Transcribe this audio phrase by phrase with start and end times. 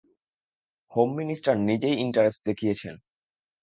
[0.93, 2.95] Home minister নিজেই interest দেখিয়েছেন।